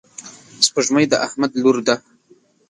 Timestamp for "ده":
1.87-1.95